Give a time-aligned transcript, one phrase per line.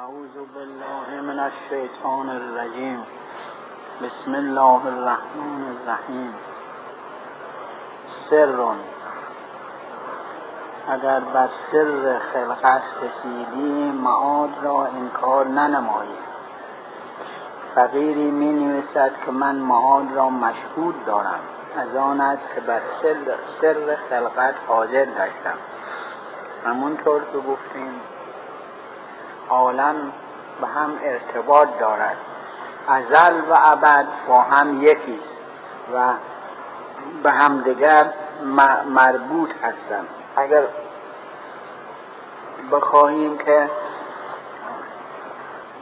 [0.00, 3.00] أعوذ بالله من الشیطان الرجیم.
[4.02, 6.34] بسم الله الرحمن الرحیم.
[8.30, 8.60] سر
[10.88, 16.18] اگر بر سر خلقت رسیدی معاد را انکار ننمایی.
[17.74, 21.40] فقیری می نویسد که من معاد را مشهود دارم.
[21.76, 23.16] از آن است که بر سر,
[23.60, 25.58] سر خلقت حاضر داشتم
[26.66, 28.00] همونطور که گفتیم
[29.50, 30.12] عالم
[30.60, 32.16] به هم ارتباط دارد.
[32.88, 35.20] ازل و ابد با هم یکی
[35.94, 36.12] و
[37.22, 38.12] به همدیگر
[38.86, 40.08] مربوط هستند.
[40.36, 40.62] اگر
[42.72, 43.70] بخواهیم که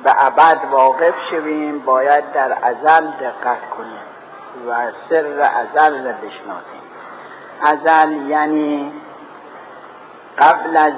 [0.04, 4.00] به ابد واقف شویم باید در ازل دقت کنیم
[4.68, 6.82] و سر ازل را بشناسیم.
[7.62, 8.92] ازل یعنی
[10.38, 10.92] قبل از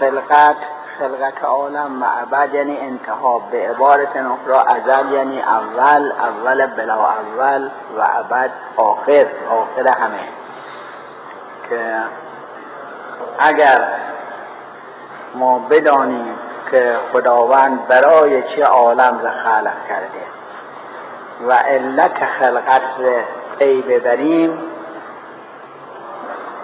[0.00, 0.56] خلقت
[0.98, 7.70] خلقت عالم و ابد یعنی انتها به عبارت اخرى ازل یعنی اول اول بلا اول
[7.98, 10.28] و ابد آخر آخر همه.
[11.68, 11.96] که
[13.38, 13.88] اگر
[15.34, 16.38] ما بدانیم
[16.70, 20.24] که خداوند برای چه عالم را خلق کرده
[21.48, 22.82] و علت خلقت
[23.58, 24.62] پی ببریم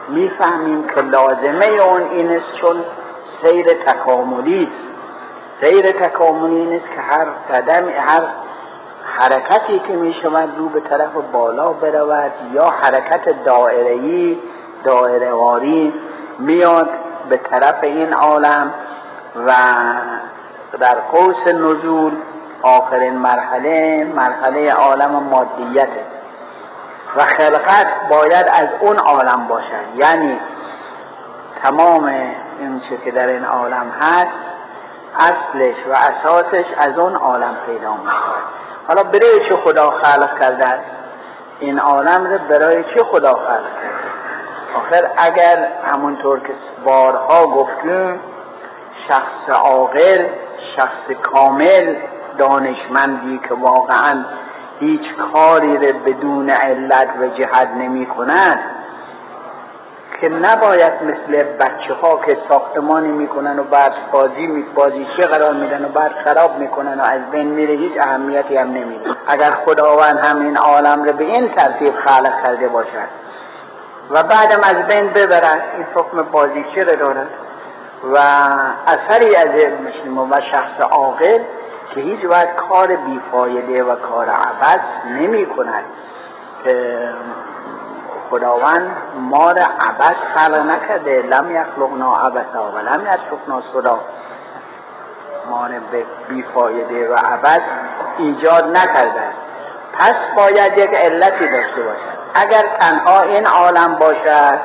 [0.09, 2.85] می‌فهمیم که لازمه اون این است چون
[3.45, 4.91] سیر تکاملی است.
[5.63, 8.23] سیر تکاملی نیست که هر قدم هر
[9.19, 14.39] حرکتی که می شود رو به طرف بالا برود یا حرکت دائرهی
[14.85, 15.95] دائرهواری
[16.39, 16.89] میاد
[17.29, 18.75] به طرف این عالم
[19.47, 19.53] و
[20.81, 22.13] در قوس نزول
[22.63, 26.05] آخرین مرحله مرحله عالم مادیته
[27.17, 29.97] و خلقت باید از اون عالم باشد.
[29.97, 30.39] یعنی
[31.63, 32.13] تمام
[32.61, 34.27] این چه که در این عالم هست
[35.15, 38.17] اصلش و اساسش از اون عالم پیدا میشه
[38.89, 40.81] حالا برای چه خدا خلق کرده؟
[41.61, 44.11] این عالم رو برای چه خدا خلق کرده؟
[44.77, 48.21] آخر اگر همونطور که بارها گفتیم
[49.09, 50.29] شخص عاقل
[50.77, 51.97] شخص کامل
[52.39, 54.25] دانشمندی که واقعا
[54.81, 55.01] هیچ
[55.33, 58.80] کاری رو بدون علت و جهت نمی کند
[60.21, 65.55] که نباید مثل بچه ها که ساختمانی می‌کنن و بعد بازی می بازی چه قرار
[65.55, 69.11] میدن و بعد خراب می‌کنن و از بین میره هیچ اهمیتی هم نمیده.
[69.27, 73.09] اگر خداوند هم این عالم رو به این ترتیب خلق کرده باشد
[74.11, 77.29] و بعدم از بین ببرد این حکم بازی چه دارد؟
[78.13, 78.19] و
[78.87, 81.39] اثری از علم و شخص عاقل
[81.95, 85.85] که هیچ وقت کار بیفایده و کار عبد نمی کند
[88.31, 91.23] خداوند ما را عبد خلق نکرده.
[91.23, 94.01] لم یخلقنا عبدا و لم یترکنا صدا
[95.51, 97.63] ما را به بیفایده و عبد
[98.19, 99.23] ایجاد نکرده.
[99.99, 102.21] پس باید یک علتی داشته باشد.
[102.35, 104.59] اگر تنها این عالم باشد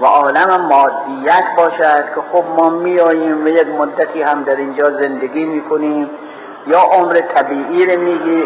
[0.00, 5.44] و عالم مادیت باشد که خب ما میاییم و یک مدتی هم در اینجا زندگی
[5.44, 6.10] می‌کنیم
[6.66, 8.44] یا عمر طبیعی رو میگی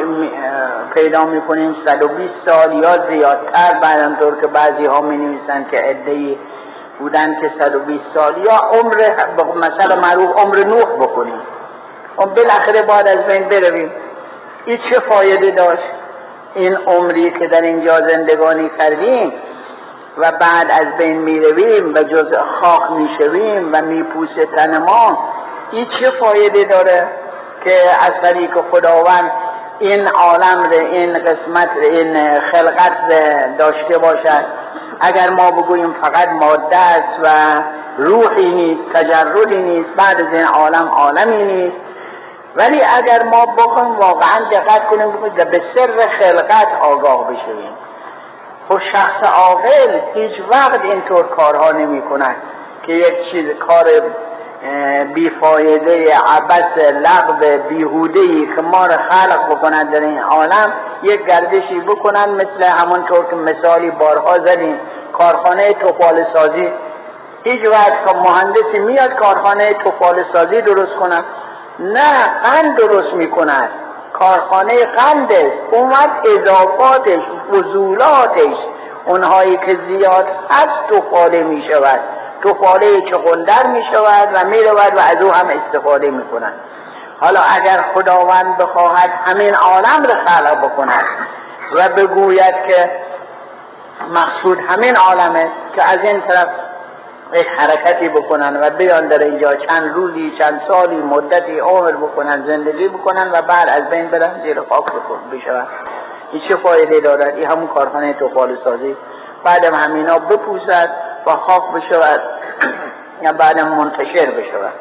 [0.95, 6.39] پیدا می‌کنیم 120 سال یا زیادتر طور که بعضی ها می نویسن که عده
[6.99, 8.47] بودن که 120 سال.
[8.47, 8.97] یا عمر
[9.57, 11.41] مثلا معروف عمر نوح بکنیم
[12.19, 13.93] و بالاخره بعد از بین برویم.
[14.67, 15.93] این چه فایده داشت؟
[16.55, 19.33] این عمری که در اینجا زندگانی کردیم
[20.19, 25.19] و بعد از بین می‌رویم و جز خاک می‌شویم و میپوسه تن ما
[25.73, 27.09] این چه فایده داره؟
[27.65, 29.33] که از طریق خداوند
[29.79, 33.09] این عالم ره این قسمت این خلقت
[33.59, 34.45] داشته باشد.
[35.01, 37.29] اگر ما بگوییم فقط ماده است و
[37.99, 41.77] روحی نیست تجردی نیست بعد از این عالم عالمی نیست.
[42.57, 45.13] ولی اگر ما بخوایم واقعا دقت کنیم
[45.51, 47.77] به سر خلقت آگاه بشویم.
[48.69, 52.37] خب شخص عاقل هیچ وقت اینطور کارها نمی کند
[52.87, 53.85] که یک چیز کار
[55.15, 60.73] بیفایده عبس لغو بیهوده که ما رو خلق بکنند در این عالم
[61.03, 64.81] یک گردشی بکنن مثل همونطور که مثالی بارها زدیم
[65.19, 66.73] کارخانه توفال سازی
[67.45, 71.25] هیچ وقت که مهندسی میاد کارخانه توفال سازی درست کنن
[71.81, 73.69] نه قند درست می‌کنن
[74.13, 75.93] کارخانه قند است اون
[76.27, 77.21] اضافاتش
[77.53, 78.57] فضولاتش
[79.07, 82.18] اونهایی که زیاد هست توفاله می‌شود.
[82.43, 86.53] توفاله چغندر می شود و می رود و از او هم استفاده می کند
[87.21, 91.05] حالا اگر خداوند بخواهد همین عالم را خلق بکند
[91.77, 92.91] و بگوید که
[94.11, 96.49] مقصود همین عالمه که از این طرف
[97.35, 102.89] یک حرکتی بکنن و بیان در اینجا چند روزی چند سالی مدتی عمر بکنن زندگی
[102.89, 104.85] بکنن و بعد از بین برن زیر خاک
[105.33, 105.67] بشون.
[106.33, 108.97] این چه فایده دارد؟ این همون کارخانه توفال سازی
[109.45, 112.21] بعدم همینا بپوزد خاک بشود
[113.23, 114.75] یا بعدم منتشر بشود.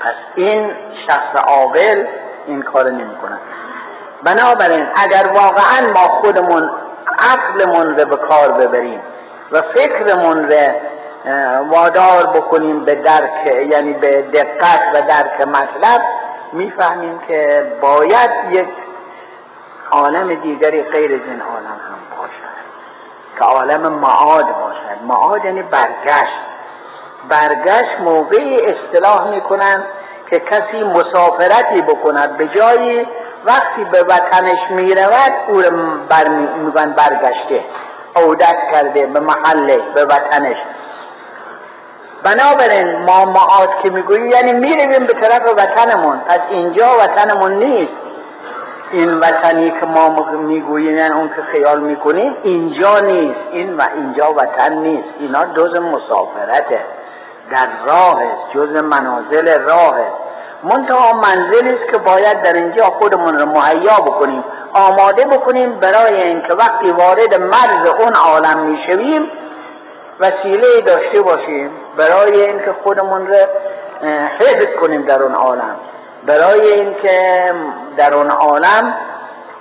[0.00, 0.72] پس این
[1.08, 2.06] شخص عاقل
[2.46, 3.38] این کار نمی کنن
[4.22, 6.70] بنابراین اگر واقعا ما خودمون
[7.18, 9.02] عقلمون رو به کار ببریم
[9.52, 10.72] و فکرمون رو
[11.70, 16.02] وادار بکنیم به درک یعنی به دقت و درک مطلب
[16.52, 18.68] می‌فهمیم که باید یک
[19.90, 22.52] عالم دیگری غیر از این عالم هم باشد.
[23.38, 24.46] که عالم معاد
[25.02, 26.38] باشد معاد یعنی برگشت.
[27.28, 29.84] برگشت موقعی اصطلاح می‌کنن
[30.30, 32.36] که کسی مسافرتی بکند.
[32.36, 33.06] به جایی
[33.44, 35.62] وقتی به وطنش می‌رود او
[36.08, 37.64] بر میگن برگشته.
[38.16, 40.56] عودت کرده به محله به وطنش.
[42.24, 46.18] بنابراین ما معاد که می‌گوییم یعنی می‌رویم به طرف وطنمون.
[46.18, 48.11] پس اینجا وطنمون نیست.
[48.92, 53.40] این وطنی که ما می‌گوییم یعنی اون که خیال می‌کنیم اینجا نیست.
[53.52, 55.08] این و اینجا وطن نیست.
[55.18, 56.84] اینا جز مسافرته.
[57.54, 58.54] در راه است.
[58.54, 60.16] جز منازل راه است.
[60.62, 64.44] منتها منزلی است که باید در اینجا خودمون رو مهیا بکنیم.
[64.72, 69.30] آماده بکنیم برای اینکه وقتی وارد مرز اون عالم می‌شویم
[70.20, 73.36] وسیله داشته باشیم برای اینکه خودمون رو
[74.40, 75.76] حفظ کنیم در اون عالم.
[76.26, 77.52] برای اینکه
[77.96, 78.96] در اون عالم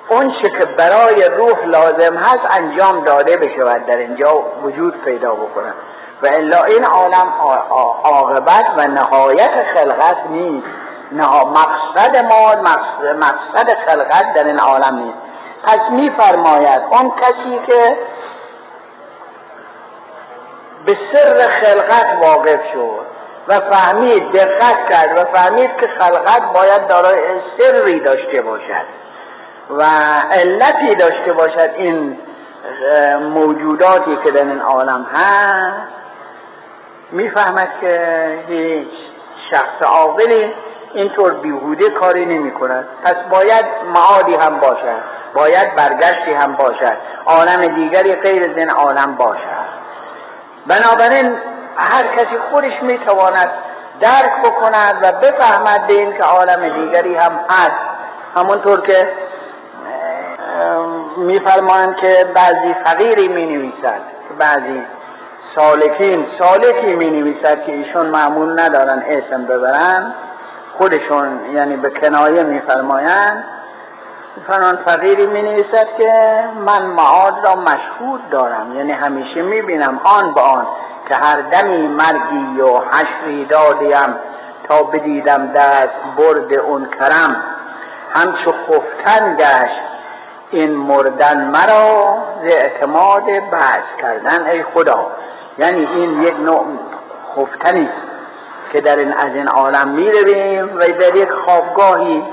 [0.09, 5.73] اون که برای روح لازم هست انجام داده بشود در اینجا وجود پیدا بکنه.
[6.23, 7.33] و الا این عالم
[8.03, 10.67] عاقبت و نهایت خلقت نیست.
[11.11, 12.61] مقصد ما
[13.15, 15.17] مقصد خلقت در این عالم نیست.
[15.63, 17.97] پس میفرماید اون کسی که
[20.85, 27.19] به سر خلقت واقف شد و فهمید دقت کرد و فهمید که خلقت باید دارای
[27.57, 28.85] سری داشته باشد
[29.69, 29.83] و
[30.31, 32.17] علتی داشته باشد این
[33.33, 35.91] موجوداتی که در این عالم هست.
[37.11, 38.87] می‌فهمد که هیچ
[39.53, 40.53] شخص عاقلی
[40.93, 43.65] اینطور بیهوده کاری نمی کند پس باید
[43.95, 45.01] معادی هم باشد
[45.35, 49.71] باید برگشتی هم باشد عالم دیگری غیر از این عالم باشد.
[50.67, 51.37] بنابراین
[51.77, 53.49] هر کسی خودش می‌تواند
[54.01, 57.91] درک بکند و بفهمد به این که عالم دیگری هم هست.
[58.35, 59.13] همونطور که
[61.17, 64.01] میفرمایند که بعضی فقیری می نویسد
[64.39, 64.85] بعضی
[65.55, 70.13] سالکین سالکی می نویسد که ایشون معمول ندارن اسم ببرن
[70.77, 73.43] خودشون یعنی به کنایه میفرمایند.
[74.47, 78.75] فرمان فقیری می نویسد که من معاد را مشهود دارم.
[78.75, 80.67] یعنی همیشه می بینم آن به آن
[81.09, 84.15] که هر دمی مرگی و حشری دادیم
[84.69, 87.43] تا بدیدم دست برد اون کرم.
[88.15, 89.81] همچو خفتن گشت
[90.51, 95.07] این مردن مرا ز اعتماد بعض کردن ای خدا.
[95.57, 96.65] یعنی این یک نوع
[97.35, 97.89] خفتنی
[98.73, 102.23] که در این از این عالم می رویم و در یک خوابگاهی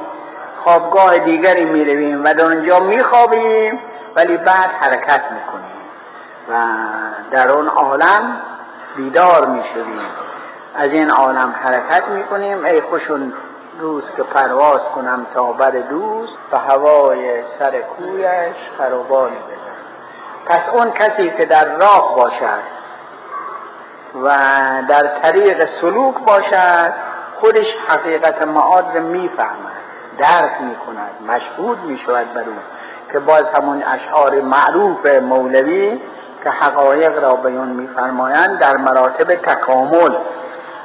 [0.69, 3.81] خوابگاه دیگری می رویم و در اونجا می خوابیم
[4.17, 5.79] ولی بعد حرکت می کنیم
[6.49, 6.59] و
[7.31, 8.41] در اون عالم
[8.97, 10.11] بیدار می شویم
[10.75, 13.33] از این عالم حرکت می کنیم ای خوشون
[13.81, 19.79] روز که پرواز کنم تا بر دوست به هوای سر کویش خروبانی بزن.
[20.47, 22.63] پس اون کسی که در راه باشد
[24.23, 24.29] و
[24.89, 26.95] در طریق سلوک باشد
[27.41, 29.78] خودش حقیقت معاد رو می‌فهمد.
[30.19, 32.57] درک می‌کند مشهود می‌شود بر او
[33.13, 36.01] که باز همون اشعار معروف مولوی
[36.45, 40.11] که حقایق را بیان میفرمایند در مراتب تکامل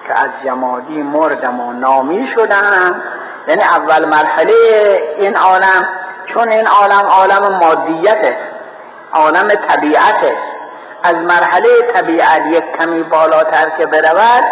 [0.08, 3.04] که از جمادی مردم و نامی شدن
[3.48, 4.54] یعنی اول مرحله
[5.22, 5.88] این عالم
[6.34, 8.34] چون این عالم عالم مادیت
[9.13, 10.34] عالم طبیعت
[11.04, 14.44] از مرحله طبیعت یک کمی بالاتر که برود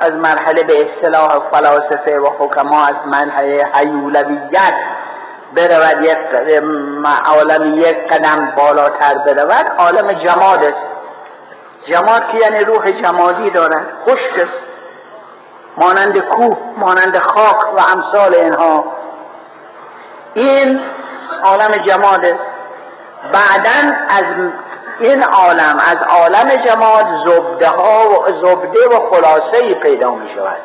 [0.00, 4.74] از مرحله به اصطلاح فلاسفه و حکما از مرحله حیولویت
[5.56, 6.18] برود یک
[7.26, 10.90] عالم یک قدم بالاتر برود عالم جماد است.
[11.90, 14.70] جماد که یعنی روح جمادی دارد خشک است.
[15.76, 18.84] مانند کوه مانند خاک و امثال اینها.
[20.34, 20.80] این
[21.44, 22.50] عالم جماد است.
[23.32, 24.24] بعدا از
[25.00, 30.58] این عالم از عالم جماد زبده ها و زبده و خلاصه پیدا می شود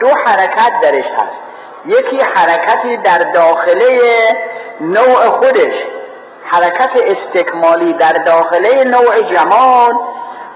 [0.00, 1.38] دو حرکت درش هست.
[1.86, 4.00] یکی حرکتی در داخله
[4.80, 5.74] نوع خودش
[6.44, 9.94] حرکت استکمالی در داخله نوع جماد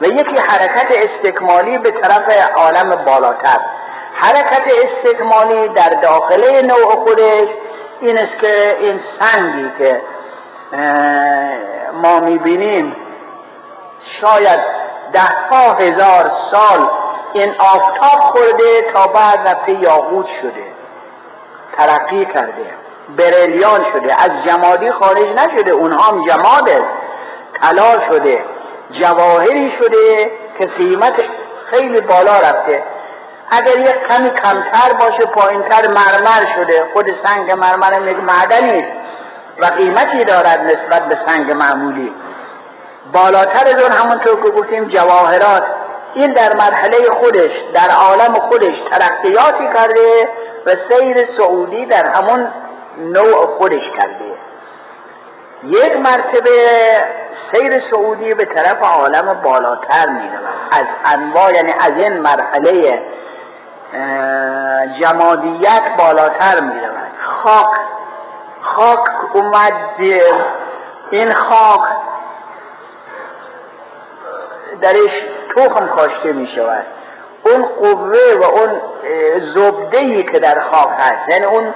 [0.01, 3.59] و یکی حرکت استکمالی به طرف عالم بالاتر.
[4.15, 7.49] حرکت استکمالی در داخله نوع خودش
[8.01, 10.03] این است که این سنگی که
[12.03, 12.97] ما می‌بینیم
[14.25, 14.61] شاید
[15.13, 16.91] ده ها هزار سال
[17.33, 20.73] این آفتاب خورده تا بعد رفته یاقوت شده.
[21.79, 22.75] ترقی کرده.
[23.19, 24.23] بریلیان شده.
[24.23, 25.71] از جمادی خارج نشده.
[25.71, 26.85] اونها هم جماد است
[27.63, 28.45] طلا شده.
[29.01, 31.23] جواهری شده که قیمت
[31.73, 32.85] خیلی بالا رفته.
[33.51, 36.85] اگر یک کمی کمتر باشه پایینتر مرمر شده.
[36.95, 38.85] خود سنگ مرمر یک معدنی
[39.63, 42.13] و قیمتی دارد نسبت به سنگ معمولی.
[43.13, 45.63] بالاتر از اون همونطور که گفتیم جواهرات.
[46.15, 50.29] این در مرحله خودش در عالم خودش ترقیاتی کرده
[50.67, 52.49] و سیر سعودی در همون
[52.99, 54.35] نوع خودش کرده.
[55.63, 56.51] یک مرتبه
[57.53, 60.31] سیر سعودی به طرف عالم بالاتر می
[60.73, 63.03] از انواع یعنی از این مرحله
[65.01, 66.81] جمادیت بالاتر می
[67.45, 67.79] خاک
[68.63, 69.05] خاک
[69.35, 69.73] اومد
[71.11, 71.89] این خاک
[74.83, 75.23] درش
[75.57, 76.87] تخم کاشته می شود.
[77.47, 78.81] اون قوه و اون
[79.55, 81.75] زبده که در خاک هست یعنی اون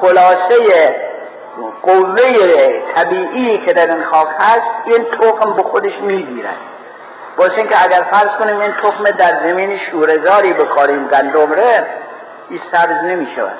[0.00, 0.56] خلاصه
[1.82, 2.22] قوه
[2.94, 6.56] طبیعی که در این خاک هست این تخم به خودش می‌گیرد
[7.38, 11.86] واسه اینکه اگر فرض کنیم این تخم در زمین شورزاری بکاریم گندم ره
[12.50, 13.58] این سبز نمی شود.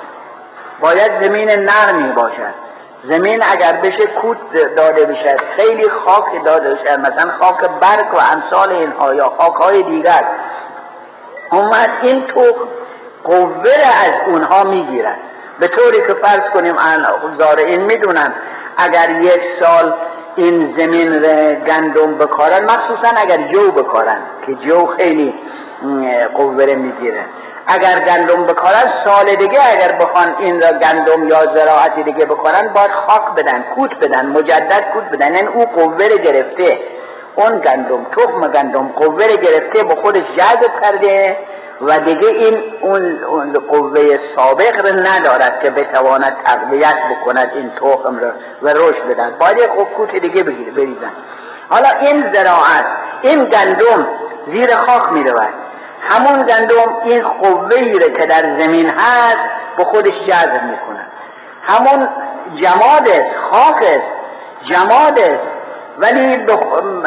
[0.79, 2.70] باید زمین نرمی باشد.
[3.09, 4.37] زمین اگر بشه کود
[4.77, 9.83] داده بشه خیلی خاک داده بشه مثلا خاک برگ و امثال اینها یا خاک های
[9.83, 10.25] دیگر.
[11.51, 12.67] اومد این تخم
[13.23, 13.71] قوه
[14.05, 15.17] از اونها می‌گیرد.
[15.59, 16.75] به طوری که فرض کنیم
[17.39, 18.33] زارعین می‌دونن
[18.77, 19.95] اگر یک سال
[20.35, 21.19] این زمین
[21.67, 25.33] گندم بکارن مخصوصا اگر جو بکارن که جو خیلی
[26.35, 27.25] قوه می‌گیره.
[27.67, 32.91] اگر گندم بکارن سال دیگه اگر بخوان این را گندم یا زراعتی دیگه بکارن باید
[33.07, 35.25] خاک بدن کوت بدن مجدد کوت بدن.
[35.25, 36.79] این یعنی او قوه گرفته.
[37.35, 41.37] اون گندم تخم گندم قوه گرفته به خودش جذب کرده
[41.81, 48.31] و دیگه این اون قوه سابق رو ندارد که بتواند تقویت بکند این تخم رو
[48.61, 51.13] و رشد بدن باید یک کوت دیگه بگیره بریزن.
[51.69, 52.85] حالا این زراعت
[53.21, 54.07] این گندم
[54.53, 55.70] زیر خاک می رود
[56.09, 59.37] همون گندم این قوه رو که در زمین هست
[59.77, 61.07] به خودش جذب می‌کنه.
[61.69, 62.09] همون
[62.61, 63.07] جماد
[63.51, 64.01] خاک
[64.71, 65.19] جماد
[65.97, 66.37] ولی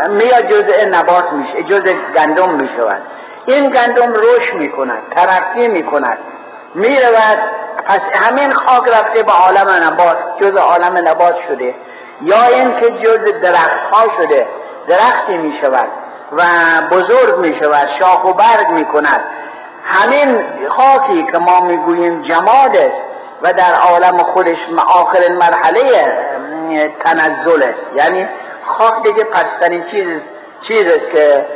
[0.08, 3.02] میاد جزء نبات میشه جزء گندم می‌شود.
[3.46, 6.18] این گندم رشد می‌کند ترقی می‌کند
[6.74, 7.38] می‌رود.
[7.86, 11.74] پس همین خاک رفته به عالم نبات جز عالم نبات شده.
[12.22, 14.48] یا اینکه جز درخت ها شده
[14.88, 15.88] درختی می‌شود.
[16.32, 16.42] و
[16.92, 19.24] بزرگ می شود شاخ و برگ می کند
[19.84, 23.04] همین خاکی که ما می‌گوییم جماد است
[23.42, 24.56] و در عالم خودش
[25.00, 25.80] آخرین مرحله
[27.04, 28.28] تنزل است یعنی
[28.78, 30.04] خاک دیگه پسترین چیز
[30.68, 31.46] چیز است که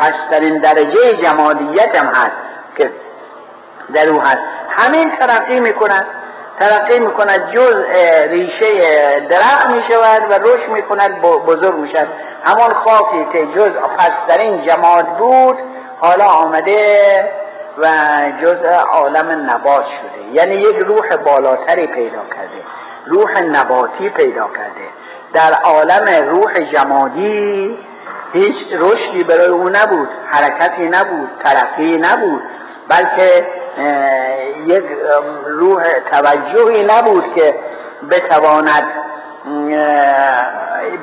[0.00, 2.30] پسترین درجه جمادیت هم هست
[2.78, 2.90] که
[3.94, 4.38] در او هست.
[4.78, 6.06] همین ترقی می‌کند.
[6.60, 7.76] ترقی می‌کند جز
[8.28, 12.08] ریشه درخت می‌شود و رشد می‌کند بزرگ می‌شود.
[12.46, 15.58] همان خاکی که جز پسترین جماد بود
[16.00, 17.32] حالا آمده
[17.78, 17.86] و
[18.44, 18.56] جز
[18.92, 20.18] عالم نبات شده.
[20.32, 22.62] یعنی یک روح بالاتری پیدا کرده.
[23.06, 24.88] روح نباتی پیدا کرده.
[25.34, 27.78] در عالم روح جمادی
[28.32, 30.08] هیچ رشدی برای او نبود.
[30.32, 31.28] حرکتی نبود.
[31.44, 32.42] ترقی نبود.
[32.88, 33.46] بلکه
[34.66, 34.84] یک
[35.46, 35.82] روح
[36.12, 37.54] توجهی نبود که
[38.10, 38.82] بتواند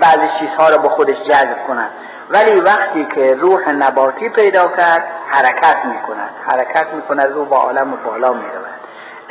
[0.02, 1.92] بعضی چیزها رو به خودش جذب کند.
[2.30, 6.30] ولی وقتی که روح نباتی پیدا کرد حرکت می‌کند.
[6.52, 8.66] حرکت می‌کند رو با عالم بالا می‌رود.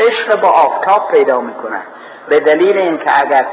[0.01, 1.87] عشق با آفتاب پیدا می‌کند.
[2.29, 3.47] به دلیل اینکه اگر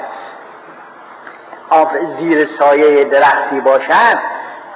[2.20, 4.18] زیر سایه درختی باشد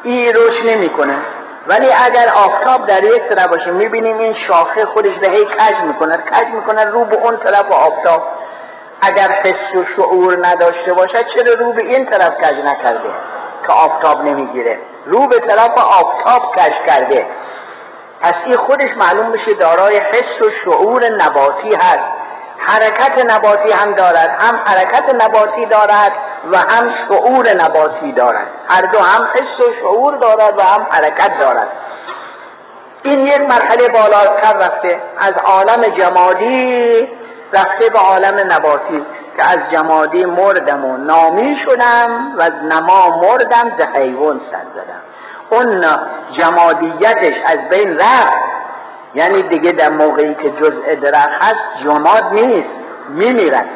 [0.04, 1.26] این روش نمی‌کنه.
[1.68, 6.14] ولی اگر آفتاب در یک طرف باشه می‌بینیم این شاخه خودش به هی کج می‌کنه
[6.18, 8.24] کج می‌کنه رو به اون طرف آفتاب.
[9.02, 13.10] اگر حس و شعور نداشته باشد چرا رو به این طرف کج نکرده؟
[13.68, 14.80] که آفتاب نمی‌گیره.
[15.06, 17.28] رو به طرف آفتاب کج کرده.
[18.22, 22.10] پس این خودش معلوم بشه دارای حس و شعور نباتی هست.
[22.58, 26.12] حرکت نباتی هم دارد هم حرکت نباتی دارد
[26.52, 28.48] و هم شعور نباتی دارد.
[28.70, 31.68] هر دو هم حس و شعور دارد و هم حرکت دارد.
[33.04, 36.82] این یک مرحله بالاتر رفته از عالم جمادی
[37.54, 39.06] رفته به عالم نباتی
[39.38, 45.02] که از جمادی مردم و نامی شدم و از نما مردم ز حیوان سر زدم.
[45.50, 45.86] اون
[46.38, 48.38] جمادیتش از بین رفت.
[49.16, 52.70] یعنی دیگه در موقعی که جزء درخت هست جماد نیست
[53.10, 53.70] میمیرد.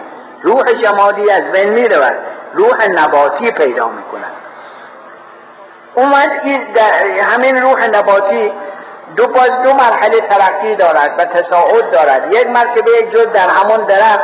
[0.44, 2.18] روح جمادی از بین می‌رود.
[2.54, 4.34] روح نباتی پیدا می‌کند
[5.96, 6.30] اومد
[7.24, 8.54] همین روح نباتی
[9.16, 12.34] دو باز دو مرحله ترقی دارد و تصاعد دارد.
[12.34, 14.22] یک مرتبه جز در همون درخت.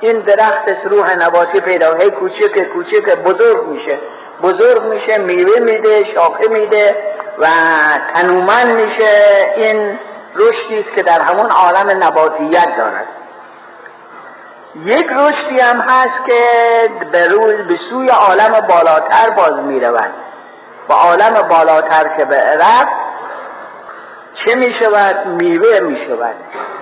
[0.00, 3.98] این درخت روح نباتی پیدا هی کوچک کوچک بزرگ میشه.
[4.42, 6.96] بزرگ میشه میوه میده شاخه میده
[7.38, 7.46] و
[8.14, 9.12] تنومن میشه.
[9.56, 9.98] این
[10.34, 13.06] رشدی است که در همون عالم نباتیت دارد.
[14.74, 16.40] یک رشدی هم هست که
[17.12, 20.10] به, روی به سوی عالم بالاتر باز می‌رود.
[20.88, 23.10] و عالم بالاتر که به رفت
[24.34, 26.34] چه می شود میوه می شود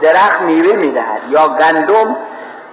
[0.02, 2.16] درخت میوه می دهد یا گندم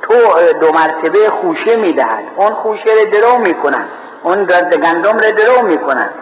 [0.02, 0.14] تو
[0.62, 3.90] دو مرتبه خوشه می دهد اون خوشه رو درو می کنند
[4.24, 4.44] اون
[4.84, 6.14] گندم رو درو می کنند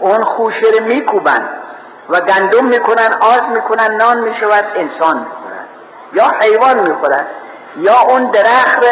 [0.00, 1.48] اون خوشه رو می کوبند
[2.08, 5.68] و گندم می کنند آز می کنند نان می شود انسان می خورد
[6.12, 7.26] یا حیوان می خورد
[7.76, 8.84] یا اون درخت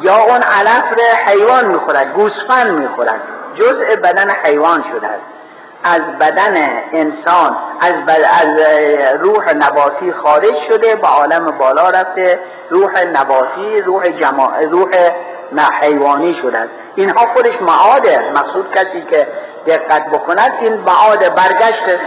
[0.00, 3.20] یا اون علف حیوان می خورد گوسفند می خورد
[3.54, 5.36] جزء بدن حیوان شده است.
[5.84, 6.54] از بدن
[6.92, 7.94] انسان از,
[8.42, 8.60] از
[9.20, 12.40] روح نباتی خارج شده به عالم بالا رفته.
[12.70, 14.52] روح نباتی روح جما...
[14.70, 14.90] روح
[15.82, 16.70] حیوانی شده است.
[16.94, 19.26] اینها خودش معاده مقصود کسی که
[19.66, 21.98] دقت بکند این معاد برگشت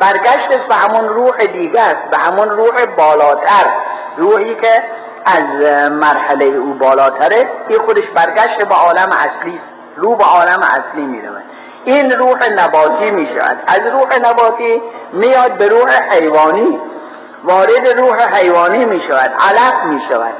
[0.00, 3.91] برگشت به همون روح دیگه است به همون روح بالاتر.
[4.16, 4.82] روحی که
[5.26, 5.44] از
[5.90, 9.60] مرحله او بالاتره این خودش برگشت به عالم اصلی
[9.96, 11.42] رو به عالم اصلی می‌رود.
[11.84, 16.80] این روح نباتی می شود از روح نباتی میاد به روح حیوانی.
[17.44, 20.34] وارد روح حیوانی می شود علف می شود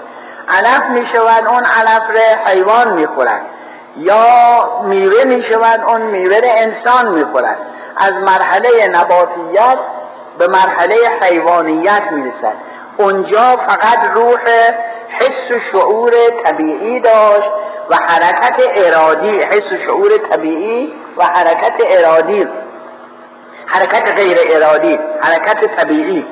[0.49, 3.47] علف می شود اون علف را حیوان می خورد
[3.97, 4.25] یا
[4.85, 7.59] میوه می شود اون میوه انسان می خورد
[7.97, 9.79] از مرحله نباتیت
[10.39, 14.43] به مرحله حیوانیت می رسد اونجا فقط روح
[15.21, 16.13] حس و شعور
[16.45, 17.51] طبیعی داشت
[17.91, 22.47] و حرکت ارادی حس و شعور طبیعی و حرکت ارادی.
[23.67, 26.27] حرکت غیر ارادی حرکت طبیعی.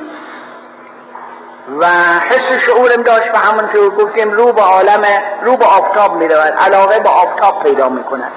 [1.81, 1.87] و
[2.31, 5.01] حس و شعورم داشت و که گفتیم رو به عالم
[5.45, 8.33] رو به آفتاب می رود علاقه به آفتاب پیدا می کند.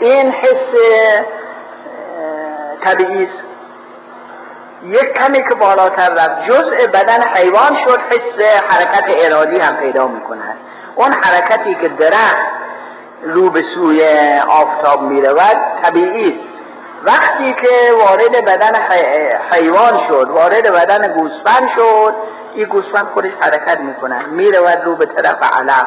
[0.00, 0.80] این حس
[2.86, 3.28] طبیعی
[4.84, 6.48] یک کمی که بالاتر رفت.
[6.48, 10.56] جزء بدن حیوان شد حس حرکت ارادی هم پیدا می کند
[10.94, 12.38] اون حرکتی که درخت
[13.22, 14.02] رو به سوی
[14.48, 16.54] آفتاب می رود طبیعی است.
[17.06, 18.72] وقتی که وارد بدن
[19.52, 22.14] حیوان شد وارد بدن گوسفند شد
[22.54, 25.86] این گوسفند خودش حرکت می کند می رود رو به طرف علف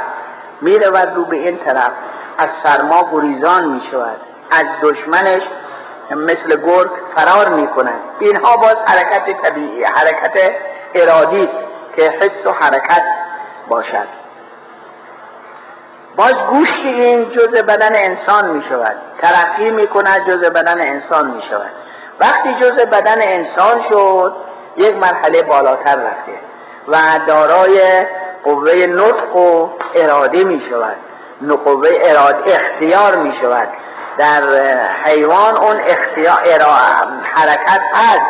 [0.62, 1.91] می رود رو به این طرف.
[2.39, 4.17] از سرما گریزان می شود
[4.51, 5.41] از دشمنش
[6.15, 10.52] مثل گرگ فرار می کند اینها باز حرکت طبیعی حرکت
[10.96, 11.50] ارادی
[11.98, 13.04] که حس و حرکت
[13.67, 14.08] باشد.
[16.15, 21.41] باز گوشت این جز بدن انسان می شود ترقی می کند جز بدن انسان می
[21.50, 21.72] شود
[22.22, 24.36] وقتی جز بدن انسان شد
[24.78, 26.39] یک مرحله بالاتر رفته
[26.88, 26.96] و
[27.28, 28.06] دارای
[28.43, 30.98] قوه نطق و اراده می شود
[31.65, 33.67] قوه اراده اختیار می شود
[34.17, 34.41] در
[35.06, 36.62] حیوان اون اختیار
[37.36, 38.21] حرکت هست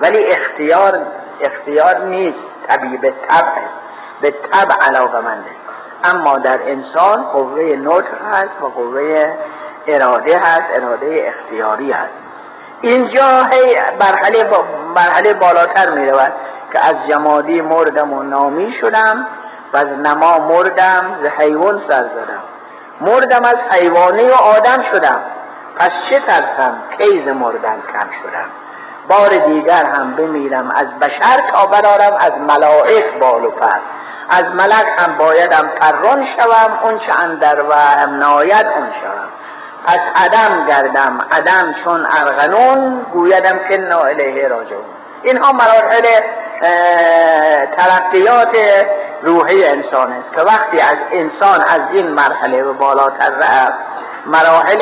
[0.00, 1.06] ولی اختیار
[1.40, 2.46] اختیار نیست.
[2.68, 3.62] طبیعی به طبع
[4.20, 5.50] به طبع علاقه منده.
[6.04, 9.36] اما در انسان قوه نطق هست و قوه
[9.86, 12.12] اراده هست اراده اختیاری هست.
[12.80, 14.50] اینجا هی مرحله,
[14.96, 16.32] مرحله بالاتر می رود
[16.72, 19.26] که از جمادی مردم و نامی شدم
[19.72, 22.42] و از نما مردم ز حیوان سر زدم.
[23.00, 25.20] مردم از حیوانی و آدم شدم.
[25.76, 28.50] پس چه ترسم کیز مردن کم شدم؟
[29.08, 33.80] بار دیگر هم بمیرم از بشر تا برارم از ملائک بال و پر.
[34.30, 39.28] از ملک هم بایدم پران شوم اون چه اندر و هم ناید اون شوم.
[39.86, 44.84] از عدم گردم عدم چون ارغنون گویدم که الیه راجعون.
[45.22, 46.06] اینها مراحل
[47.78, 48.56] ترقیات
[49.22, 53.78] روحی انسان است که وقتی از انسان از این مرحله به بالاتر رفت
[54.26, 54.80] مراحل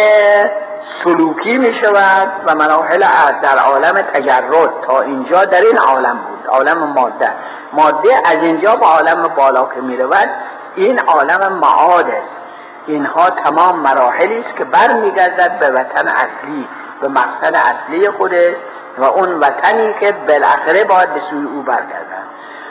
[1.05, 3.01] سلوکی می شود و مراحل
[3.43, 6.47] در عالم تجرد تا اینجا در این عالم بود.
[6.49, 7.31] عالم ماده.
[7.73, 10.31] ماده از اینجا به عالم بالا که می رود
[10.77, 12.45] این عالم معاد است
[12.87, 16.69] اینها تمام مراحلی است که برمیگردد به وطن اصلی
[17.01, 18.55] به مقصد اصلی خودش
[18.99, 22.25] و اون وطنی که بالاخره باید به سوی او برگردد.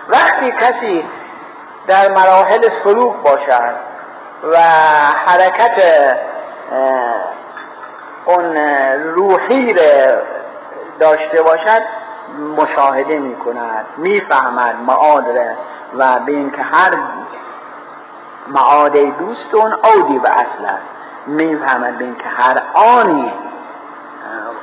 [0.10, 1.06] وقتی کسی
[1.88, 3.76] در مراحل سلوک باشد
[4.44, 4.58] و
[5.28, 5.82] حرکت
[8.26, 8.56] اون
[9.16, 9.74] روحی
[11.00, 11.82] داشته باشد
[12.58, 15.26] مشاهده می کند می فهمد معاد
[15.98, 16.92] و به اینکه هر
[18.48, 20.94] معاد دوستون اودی به اصل است.
[21.28, 23.34] می فهمد به اینکه هر آنی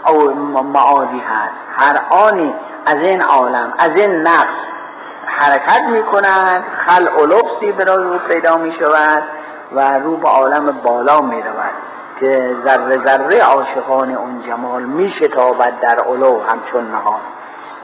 [0.06, 0.30] او
[0.62, 2.54] معادی هست هر آنی
[2.86, 4.60] از این عالم از این نقص
[5.26, 9.22] حرکت می کند خل و لبسی به رو پیدا می شود
[9.72, 11.89] و رو به عالم بالا می رود
[12.20, 17.20] که ذره ذره عاشقان اون جمال می شتابد در علو همچون نهان.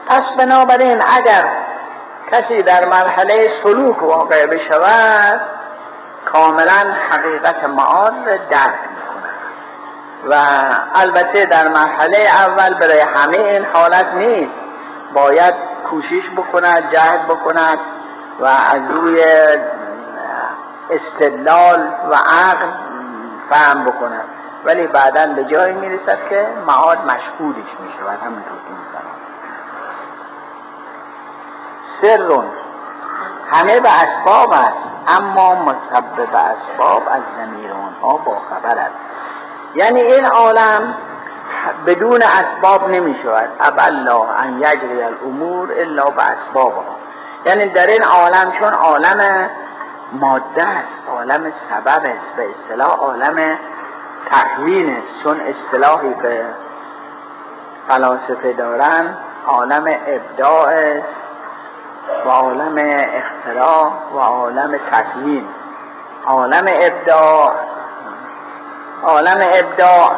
[0.07, 1.51] پس بنابراین اگر
[2.31, 5.41] کسی در مرحله سلوک واقع بشود
[6.33, 9.37] کاملا حقیقت معاد درک می‌کند.
[10.29, 10.35] و
[10.95, 14.51] البته در مرحله اول برای همه این حالت نیست.
[15.13, 15.55] باید
[15.89, 17.79] کوشش بکند جهد بکند
[18.39, 19.23] و از روی
[20.89, 21.79] استدلال
[22.11, 22.86] و عقل
[23.49, 24.25] فهم بکند
[24.65, 29.27] ولی بعدا به جایی می‌رسد که معاد مشهودش می‌شود همونطور که می‌فهمد
[32.01, 32.45] سرون.
[33.53, 38.95] همه به اسباب است اما مسبب اسباب از زمیر آنها با خبر است.
[39.75, 40.95] یعنی این عالم
[41.87, 46.95] بدون اسباب نمی شود ابالله ان یجری الامور الا به اسبابها.
[47.45, 49.49] یعنی در این عالم چون عالم
[50.11, 51.09] ماده است.
[51.09, 52.35] عالم سبب است.
[52.37, 53.59] به اصطلاح عالم
[54.31, 55.23] تحوین است.
[55.23, 56.45] چون اصطلاحی به
[57.87, 59.17] فلاسفه دارن
[59.47, 61.17] عالم ابداع است
[62.25, 62.75] و عالم
[63.13, 65.47] اختراع و عالم تکوین
[66.25, 67.53] عالم ابداع
[69.03, 70.11] عالم ابداع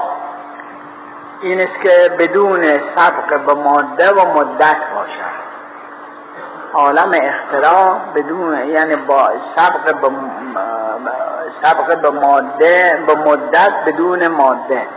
[1.41, 2.63] این است که بدون
[2.95, 5.38] سبق به ماده و مدت باشد.
[6.73, 10.09] عالم اختراع بدون یعنی با سبق به
[11.63, 14.87] سبق به ماده به مدت بدون ماده.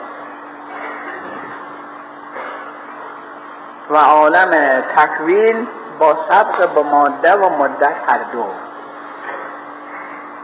[3.90, 4.50] و عالم
[4.96, 8.44] تکوین با سبق به ماده و مدت هر دو.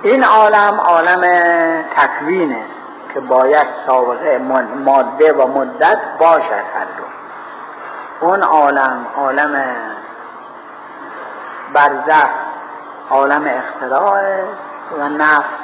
[0.03, 1.21] این عالم عالم
[1.97, 4.38] تکوین است که باید سابقه
[4.85, 7.05] ماده و مدت باشد هر دو.
[8.21, 9.64] اون عالم عالم
[11.74, 12.31] برزخ
[13.11, 14.42] عالم اختراع
[14.98, 15.59] و نفس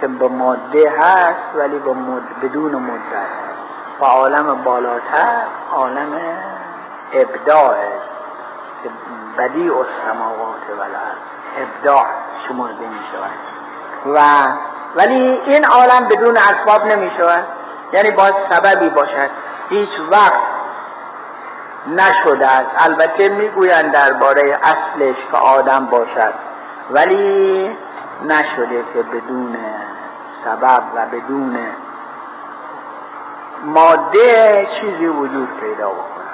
[0.00, 2.22] که به ماده هست ولی به مد...
[2.42, 3.28] بدون مدت
[4.00, 6.20] و عالم بالاتر عالم
[7.12, 7.76] ابداع
[8.82, 8.90] که
[9.38, 10.82] بدیع السماوات و
[11.56, 12.06] ابداع
[12.48, 13.30] شمرده می شود.
[14.14, 14.18] و
[14.96, 17.44] ولی این عالم بدون اسباب نمی شود.
[17.92, 19.30] یعنی باید سببی باشد.
[19.68, 20.57] هیچ وقت
[21.86, 22.88] نشده است.
[22.88, 26.34] البته می‌گویند درباره اصلش که آدم باشد.
[26.90, 27.76] ولی
[28.24, 29.56] نشده که بدون
[30.44, 31.58] سبب و بدون
[33.64, 36.28] ماده چیزی وجود پیدا بکنه.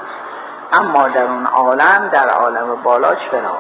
[0.81, 3.59] اما در اون عالم در عالم بالا چرا؟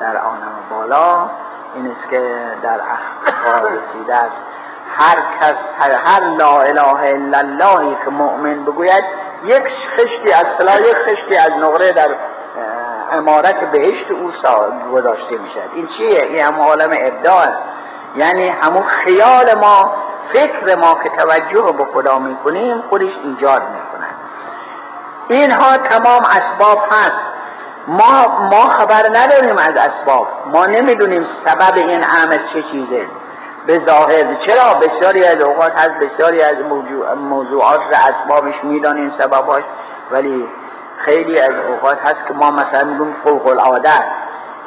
[0.00, 1.30] در عالم بالا
[1.74, 4.36] این است که در اخبار رسیده است.
[4.98, 9.04] هر کس هر, هر لا اله الا اللهی که مؤمن بگوید
[9.44, 9.62] یک
[9.96, 12.16] خشتی از صلاح یک خشتی از نقره در
[13.12, 14.32] امارت بهشت او
[14.92, 17.46] گذاشته می‌شد این چیه؟ این هم عالم ابداع
[18.16, 19.92] یعنی همون خیال ما
[20.34, 24.14] فکر ما که توجه به خدا می‌کنیم خودش ایجاد می‌کند.
[25.28, 27.12] اینها تمام اسباب هست.
[27.88, 30.28] ما ما خبر نداریم از اسباب.
[30.46, 33.06] ما نمی‌دونیم سبب این امر چه چیزه.
[33.66, 39.62] به ظاهر چرا بسیاری از اوقات هست بسیاری از موضوع موضوعات و اسبابش می‌دانیم سبباش
[40.10, 40.48] ولی
[41.04, 43.90] خیلی از اوقات هست که ما مثلا میگیم فوق العاده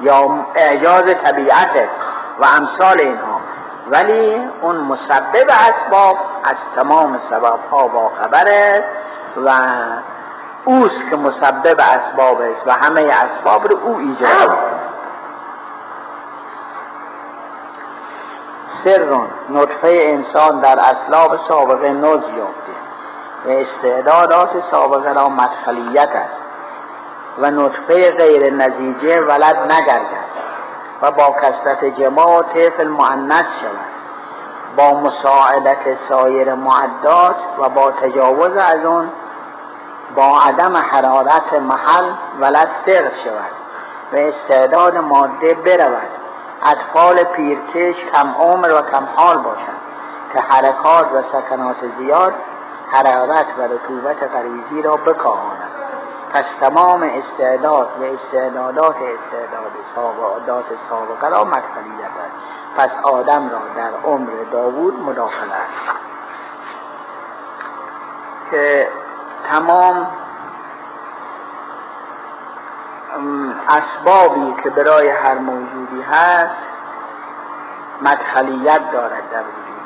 [0.01, 1.89] یا اعجاز طبیعت
[2.39, 3.39] و امثال اینها.
[3.91, 8.85] ولی اون مسبب اسباب از تمام سبب ها با خبره
[9.45, 9.49] و
[10.65, 14.57] اوست که مسبب اسباب است و همه اسباب رو او ایجاد
[18.85, 22.77] سر نطفه انسان در اسلاب سابقه نوز یافته.
[23.45, 26.47] و استعدادات سابقه را مدخلیت است
[27.37, 30.27] و نطفه غیر نزیجه ولد نگردد
[31.01, 33.97] و با کسرت جماع طفل معنس شود.
[34.77, 39.11] با مساعدت سایر معدات و با تجاوز از اون
[40.15, 43.51] با عدم حرارت محل ولد سر شود
[44.13, 46.06] و استعداد ماده برود.
[46.65, 49.81] اطفال پیرکش کم عمر و کم حال باشند
[50.33, 52.33] که حرکات و سکنات زیاد
[52.91, 55.69] حرارت و رطوبت غریزی را بکاهاند
[56.33, 64.09] پس تمام استعداد و استعدادات استعداد سابقات سابقه را مدخلیت است پس آدم را در
[64.09, 65.97] عمر داوود مداخله است.
[68.51, 68.87] که
[69.51, 70.07] تمام
[73.69, 76.67] اسبابی که برای هر موجودی هست
[78.01, 79.77] مدخلیت دارد در وجودی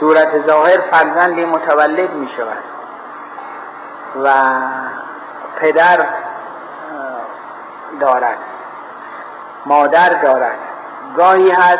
[0.00, 2.64] صورت ظاهر فرزندی متولد می شود
[4.24, 4.30] و
[5.60, 6.06] پدر
[8.00, 8.38] دارد.
[9.66, 10.58] مادر دارد.
[11.16, 11.78] گاهی هست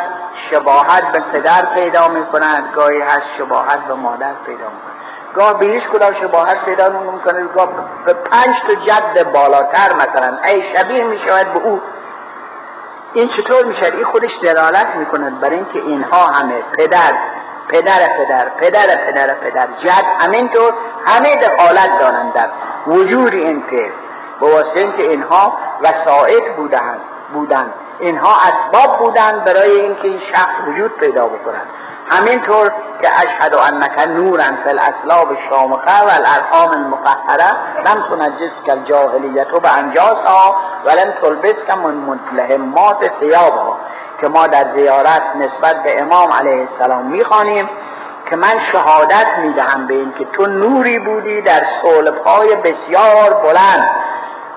[0.51, 4.97] شباهت به پدر پیدا می کند گاهی هست شباهت به مادر پیدا می کند
[5.37, 7.69] گاه به هیچ کدام شباهت پیدا می‌کنه گاه
[8.07, 10.39] به پنج تا جد بالاتر مثلا.
[10.47, 11.81] ای شبیه می شود به او
[13.17, 17.13] این چطور میشه؟ این خودش دلالت می‌کنه برای اینکه اینها همه پدر
[17.69, 20.73] پدر پدر پدر پدر پدر جد همینطور
[21.09, 22.51] همه دخالت دارند در
[22.87, 23.93] وجود این که
[24.41, 27.01] به واسطه اینکه اینها وسائط بودند
[27.33, 31.67] بودند اینها اسباب بودند برای اینکه این شخص وجود پیدا بکنند
[32.13, 37.53] همینطور که اشهد انک نورا فی الاسلاب الشامخه و الارحام المقهره
[37.87, 43.79] لم تنجس کل جاهلیت و به انجاسها ولن تلبس که من متلهمات ثیابها
[44.21, 47.71] که ما در زیارت نسبت به امام علیه السلام می‌خوانیم
[48.31, 53.91] که من شهادت می‌دهم به این که تو نوری بودی در صلبهای بسیار بلند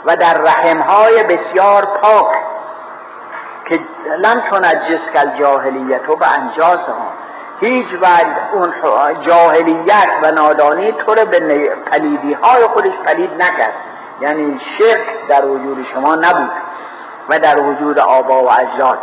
[0.06, 2.36] و در رحمهای بسیار پاک
[3.70, 3.80] که
[4.18, 7.14] لم تنجس کل جاهلیت و به انجاسها
[7.62, 8.74] هیچ وقت اون
[9.28, 11.40] جاهلیت و نادانی تو رو به
[11.92, 13.74] پلیدی های خودش پلید نکرد.
[14.22, 16.52] یعنی شرک در وجود شما نبود
[17.30, 19.00] و در وجود آبا و اجداد.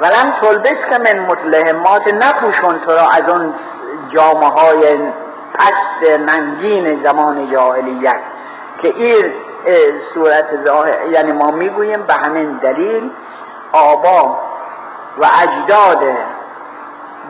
[0.00, 3.54] ولم تلبس من متلهمات نپوشون تو را از اون
[4.16, 4.98] جامعه های
[5.54, 8.20] پست ننگین زمان جاهلیت
[8.82, 9.34] که این
[10.14, 13.10] صورت ظاهر یعنی ما می‌گوییم به همین دلیل
[13.72, 14.38] آبا
[15.18, 16.04] و اجداد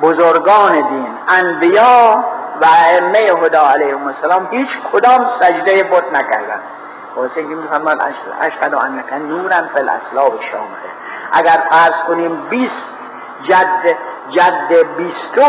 [0.03, 2.25] بزرگان دین انبیا
[2.63, 6.61] و ائمه هدا علیهم السلام هیچ کدام سجده بت نکردن.
[7.17, 7.99] واسه اینکه میفرمان
[8.41, 10.91] اشهد انک نورا فی الاسلاب شامخه
[11.33, 12.71] اگر فرض کنیم 20
[13.49, 13.97] جد
[14.31, 15.43] جد بیستو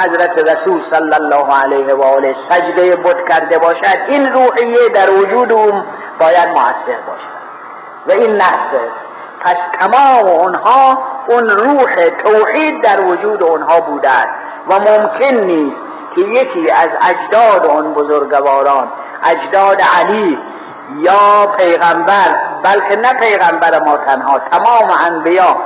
[0.00, 5.52] حضرت رسول صلی الله علیه و آله سجده بت کرده باشد این روحیه در وجود
[5.52, 5.84] اون
[6.20, 7.34] باید مؤثر باشد.
[8.08, 8.90] و این نحسه
[9.40, 14.08] پس تمام اونها اون روح توحید در وجود اونها بوده
[14.70, 15.83] و ممکن نیست
[16.16, 20.38] که یکی از اجداد اون بزرگواران اجداد علی
[20.98, 25.56] یا پیغمبر بلکه نه پیغمبر ما تنها تمام انبیا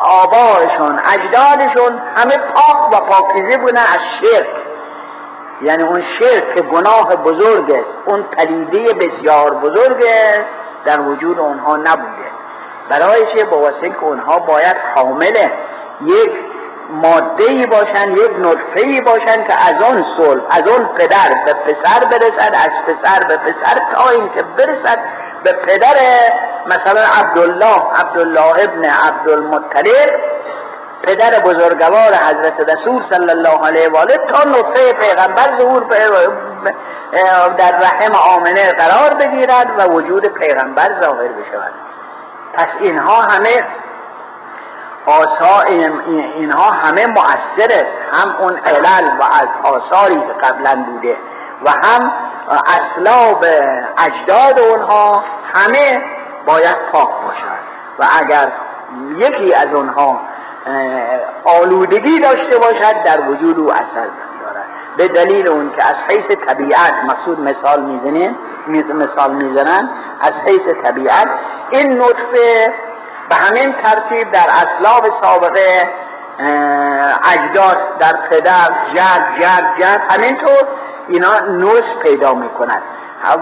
[0.00, 4.46] آبایشون اجدادشون همه پاک و پاکیزه بودن از شرک.
[5.62, 10.44] یعنی اون شرک که گناه بزرگ است اون پلیده بسیار بزرگ است
[10.84, 12.30] در وجود اونها نبوده.
[12.90, 15.36] برای چه؟ با که اونها باید حامل
[16.00, 16.43] یک
[16.90, 21.52] ماده ای باشن یک نطفه ای باشن که از اون صلب از اون پدر به
[21.52, 24.98] پسر برسد از پسر به پسر تا اینکه برسد
[25.44, 25.94] به پدر
[26.66, 30.34] مثلا عبدالله عبدالله ابن عبدالمطلب
[31.02, 35.84] پدر بزرگوار حضرت رسول صلی الله علیه و آله تا نطفه پیغمبر ظهور
[37.58, 41.72] در رحم آمنه قرار بگیرد و وجود پیغمبر ظاهر بشود.
[42.54, 43.64] پس اینها همه
[45.06, 45.62] آسا
[46.36, 51.16] اینها همه مؤثر هم اون علل و از آثاری که قبلا بوده
[51.66, 52.12] و هم
[52.48, 53.44] اسلاب
[53.98, 56.02] اجداد اونها همه
[56.46, 57.64] باید پاک باشد
[57.98, 58.52] و اگر
[59.16, 60.20] یکی از اونها
[61.44, 64.08] آلودگی داشته باشد در وجود او اثر
[64.42, 68.34] دارد به دلیل اون که از حیث طبیعت مقصود مثال می‌زنن
[68.94, 69.90] مثال می‌زنن
[70.20, 71.28] از حیث طبیعت
[71.70, 72.74] این نطفه
[73.28, 75.88] به همین ترتیب در اسلاب سابقه
[77.32, 80.68] اجداد در پدر جد جد جد همینطور
[81.08, 82.82] اینا نوز پیدا می‌کنند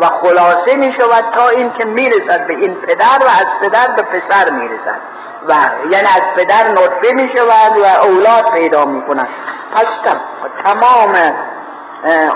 [0.02, 4.02] و خلاصه می شود تا این که می‌رسد به این پدر و از پدر به
[4.02, 5.00] پسر می‌رسد.
[5.48, 5.52] و
[5.92, 9.28] یعنی از پدر نطفه می شود و اولاد پیدا می کند
[9.74, 9.86] پس
[10.64, 11.14] تمام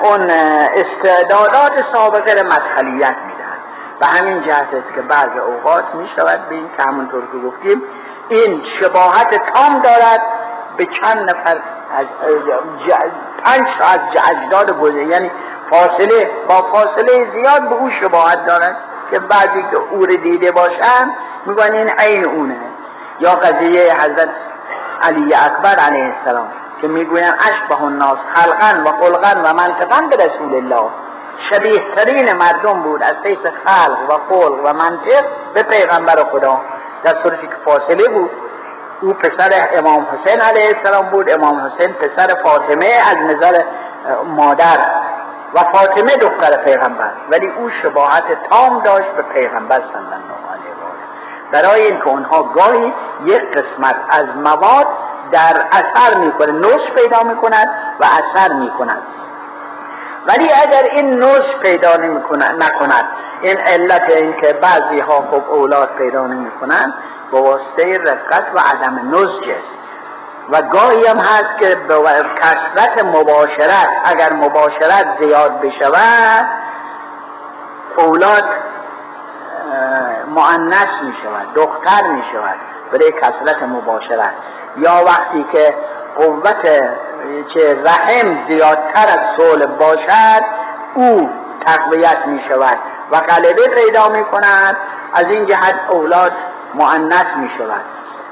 [0.02, 0.30] اون
[0.74, 3.16] استعدادات سابقه مدخلیت
[4.00, 7.82] و همین جهت است که بعض اوقات می شود به این که همونطور که گفتیم
[8.28, 10.20] این شباهت تام دارد
[10.76, 11.60] به چند نفر
[11.98, 12.06] از
[13.44, 15.30] پنج تا از اجداد گذر یعنی
[15.70, 18.76] فاصله با فاصله زیاد به او شباهت دارد
[19.12, 21.10] که بعضی که او رو دیده باشن
[21.46, 22.56] میگن این عین اونه.
[23.20, 24.28] یا قضیه حضرت
[25.02, 26.48] علی اکبر علیه السلام
[26.82, 30.90] که می‌گوین اشبه الناس خلقا و خلقا و منطقا به رسول الله.
[31.50, 33.02] شبیه ترین مردم بود.
[33.02, 36.60] از حیث خلق و خلق و منطق به پیغمبر خدا.
[37.04, 38.30] در صورتی که فاصله بود.
[39.00, 41.30] او پسر امام حسین علیه السلام بود.
[41.30, 43.62] امام حسین پسر فاطمه از نظر
[44.26, 44.78] مادر
[45.54, 47.12] و فاطمه دختر پیغمبر.
[47.30, 50.86] ولی او شباهت تام داشت به پیغمبر صلی الله علیه و
[51.52, 52.94] برای اینکه اونها گاهی
[53.26, 54.86] یک قسمت از مواد
[55.32, 57.68] در اثر می‌کنه نوش پیدا می‌کند
[58.00, 59.02] و اثر می‌کند.
[60.28, 61.96] ولی اگر این نوش پیدا
[62.36, 63.04] نکند
[63.42, 66.94] این علت این که بعضی ها خب اولاد پیدا نمی کنند
[67.32, 69.76] به واسطه رفقت و عدم نزج است.
[70.52, 71.94] و گاهی هم هست که به
[72.42, 76.46] کسرت مباشرت اگر مباشرت زیاد بشود
[77.96, 78.44] اولاد
[80.26, 82.56] معنس می شود دختر می شود
[82.92, 84.34] برای کسرت مباشرت.
[84.76, 85.74] یا وقتی که
[86.16, 86.68] قوت
[87.54, 90.42] که رحم زیادتر از سول باشد
[90.94, 91.30] او
[91.66, 92.78] تقویت می شود
[93.12, 94.76] و غلبه پیدا می کند
[95.14, 96.32] از این جهت اولاد
[96.74, 97.84] معنت می شود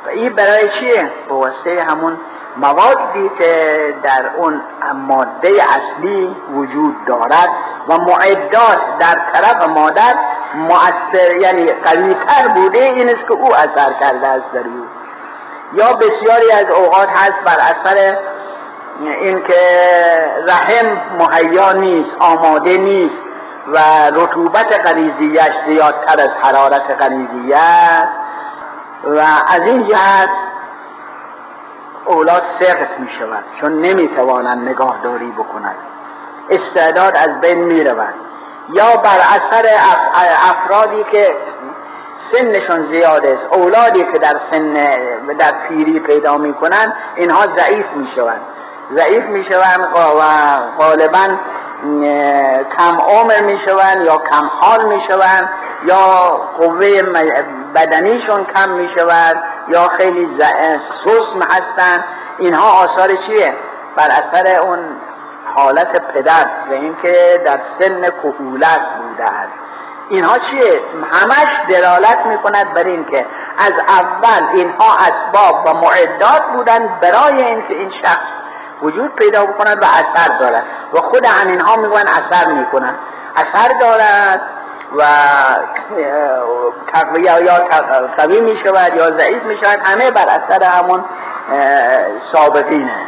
[0.07, 2.19] و این برای چیه؟ به واسطه همون
[2.57, 4.63] موادی که در اون
[4.95, 7.49] ماده اصلی وجود دارد
[7.89, 10.15] و معدات در طرف مادر
[10.55, 14.65] مؤثر یعنی قویتر بوده این است که او اثر کرده است در
[15.73, 18.17] یا بسیاری از اوقات هست بر اثر
[19.01, 19.61] اینکه
[20.49, 23.25] رحم مهیا نیست آماده نیست
[23.67, 23.79] و
[24.15, 28.09] رطوبت غریزیش زیادتر از حرارت غریزیت.
[29.05, 30.29] و از این جهت
[32.07, 35.77] اولاد سقط می شود چون نمی توانند نگاهداری بکنند.
[36.51, 38.15] استعداد از بین می رود.
[38.69, 39.65] یا بر اثر
[40.51, 41.37] افرادی که
[42.33, 44.73] سنشون زیاد است اولادی که در سن
[45.39, 48.54] در پیری پیدا می کنند اینها ضعیف می شوند.
[48.93, 50.01] ضعیف می شوند و
[50.79, 51.37] غالبا
[52.79, 55.49] کم عمر می شوند یا کم حال می شوند
[55.87, 55.97] یا
[56.61, 57.03] قوه
[57.75, 60.39] بدنیشون کم می شود یا خیلی
[61.05, 62.05] سسم هستن
[62.39, 63.53] اینها آثار چیه؟
[63.97, 64.79] بر اثر اون
[65.57, 69.53] حالت پدر و اینکه در سن کهولت بوده است.
[70.09, 70.81] اینها چیه؟
[71.13, 73.27] همش دلالت می‌کند بر اینکه
[73.59, 78.34] از اول اینها اسباب و معدات بودند برای اینکه این شخص
[78.85, 82.99] وجود پیدا بکند و اثر دارد و خود همینها می‌گوین اثر می‌کنند
[83.37, 84.41] اثر دارد
[84.99, 85.03] و
[86.95, 87.55] تقویه یا
[88.17, 91.05] قوی می شود یا ضعیف می شود همه بر اثر همون
[92.33, 93.07] سابقینه.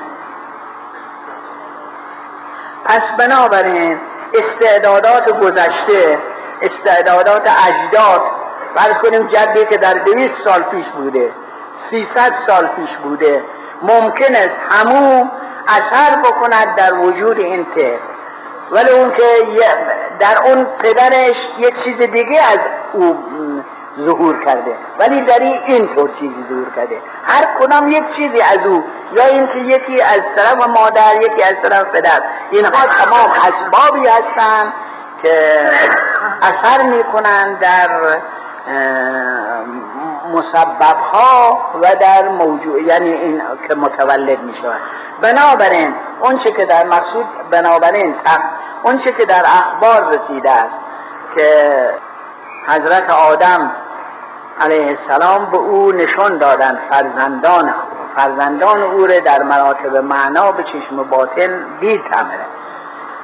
[2.84, 4.00] پس بنابراین
[4.34, 6.18] استعدادات گذشته
[6.62, 8.22] استعدادات اجداد
[8.76, 11.30] فرض کنیم جدی که در دویست سال پیش بوده
[11.90, 13.44] سیصد سال پیش بوده
[13.82, 15.24] ممکن است همو
[15.68, 18.16] اثر بکند در وجود این طفل
[18.70, 19.24] ولی اون که
[20.18, 22.58] در اون پدرش یک چیز دیگه از
[22.92, 23.16] او
[24.06, 24.76] ظهور کرده.
[25.00, 27.02] ولی در این طور چیزی ظهور کرده.
[27.28, 28.84] هر کنم یک چیزی از او
[29.16, 32.20] یا اینکه یکی از طرف مادر یکی از طرف پدر.
[32.50, 34.72] اینها تمام اسبابی هستند
[35.22, 35.30] که
[36.42, 37.88] اثر می‌کنند در
[40.32, 44.80] مسبب ها و در موجود یعنی این که متولد می شود
[45.22, 48.16] بنابراین اون که در مقصود بنابراین
[48.82, 50.74] اون که در اخبار رسیده است
[51.36, 51.70] که
[52.68, 53.72] حضرت آدم
[54.60, 57.74] علیه السلام به او نشان دادن فرزندان
[58.16, 62.46] فرزندان او را در مراتب معنا به چشم باطن دید تمره.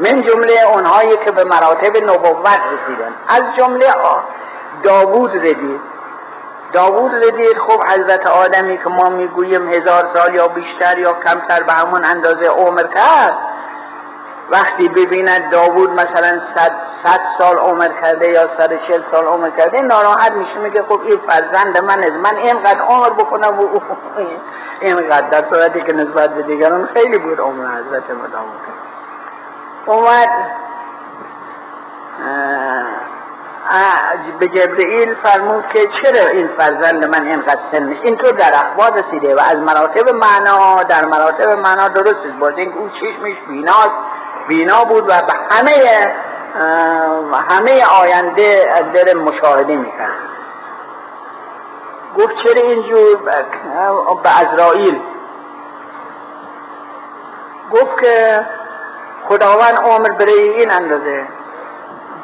[0.01, 3.87] من جمله اونهایی که به مراتب نبوت رسیدن از جمله
[4.85, 5.81] داوود ردید
[6.73, 11.73] داوود ردید خب حضرت آدمی که ما می‌گوییم هزار سال یا بیشتر یا کمتر به
[11.73, 13.37] همون اندازه عمر کرد
[14.51, 16.73] وقتی ببیند داوود مثلا صد,
[17.05, 21.21] صد سال عمر کرده یا صد چل سال عمر کرده ناراحت میشه میگه خب این
[21.29, 23.63] فرزند من از من اینقدر عمر بکنم و
[24.81, 28.61] اینقدر در صورتی که نسبت به دیگران خیلی بود عمر حضرت داوود
[29.87, 30.29] اومد.
[34.41, 39.41] به جبرئیل فرمود که چرا این فرزند من اینقدر سنش اینطور در اخبار رسیده و
[39.41, 43.91] از مراتب معنا در مراتب معنا درست باز اینکه او چشمش بیناست
[44.49, 45.71] بینا بود و به همه
[47.51, 50.17] همه آینده در مشاهده می‌کرد.
[52.19, 53.17] گفت چرا اینجور؟
[54.23, 55.01] به ازرائیل.
[57.73, 58.47] گفت که
[59.29, 61.27] خداوند عمر برای این اندازه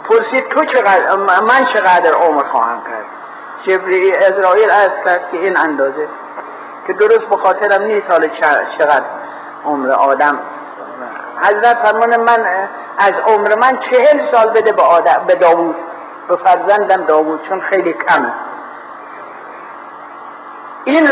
[0.08, 3.04] پرسید تو چقدر من چقدر عمر خواهم کرد؟
[3.66, 6.08] جبری ازرائیل از کرد که این اندازه
[6.86, 8.28] که درست به خاطرم نیست حال
[8.78, 9.06] چقدر
[9.64, 10.38] عمر آدم.
[11.44, 12.46] حضرت فرمان من
[12.98, 15.76] از عمر من چهل سال بده به, آدم به داوود.
[16.28, 18.32] به فرزندم داوود چون خیلی کمه
[20.84, 21.06] این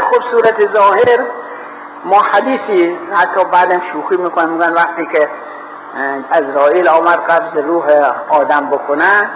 [0.00, 1.26] خب صورت ظاهر
[2.04, 5.28] ما حدیثی حتی بعدم شوخی می‌کنن میگن وقتی که
[6.30, 7.86] ازرائیل آمد قبض روح
[8.28, 9.30] آدم بکنه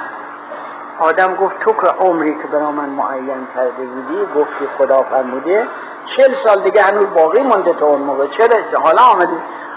[0.98, 5.68] آدم گفت تو که عمری که برا من معین کرده بودی گفتی خدا فرموده
[6.16, 8.26] چل سال دیگه هنوز باقی مونده تو اون موقع.
[8.38, 9.36] چرا حالا آمدی؟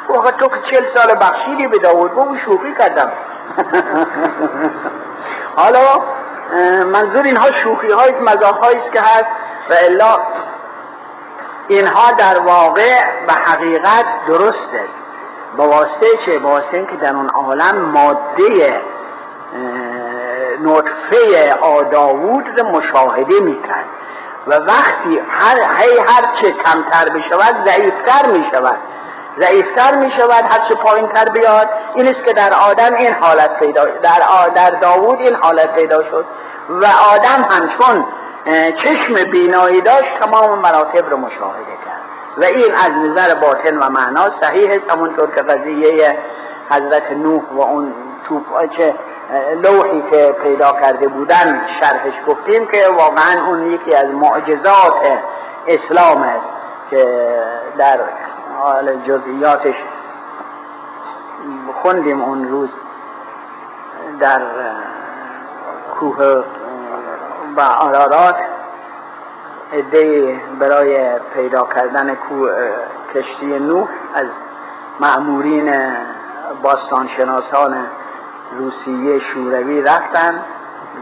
[0.09, 3.11] گفت تو که چل سال بخشیدی به داود گفت شوخی کردم.
[5.57, 6.03] حالا
[6.85, 8.59] منظور اینها شوخی های مزاح
[8.93, 9.25] که هست
[9.69, 10.17] و الا
[11.67, 14.98] اینها در واقع به حقیقت درسته.
[15.57, 18.81] به واسطه چه؟ به واسطه که در اون عالم ماده
[20.61, 23.85] نطفه آداوود رو مشاهده می‌کرد.
[24.47, 28.77] و وقتی هر هی هر چه کمتر بشود ضعیفتر می‌شود.
[29.39, 31.69] ضعیفتر می‌شود هر چه پایین تر بیاد.
[31.95, 36.25] این است که در آدم این حالت پیدا در در داوود این حالت پیدا شد.
[36.69, 36.85] و
[37.15, 38.05] آدم همچون
[38.77, 41.88] چشم بینایی داشت تمام مراتب رو مشاهده کرد.
[42.41, 46.17] و این از نظر باطن و معنا صحیح است همونطور که قضیه
[46.71, 47.93] حضرت نوح و اون
[48.27, 48.95] توفاچه
[49.63, 55.19] لوحی که پیدا کرده بودن شرحش گفتیم که واقعا اون یکی از معجزات
[55.67, 56.45] اسلام است
[56.89, 57.05] که
[57.77, 57.99] در
[58.57, 59.75] حال جزئیاتش
[61.81, 62.69] خوندیم اون روز
[64.19, 64.41] در
[65.99, 66.43] کوه
[67.57, 68.35] و آرارات
[69.73, 72.17] عده برای پیدا کردن
[73.13, 74.27] کشتی نوح از
[74.99, 75.71] معمورین
[76.63, 77.87] باستانشناسان
[78.51, 80.43] روسیه شوروی رفتن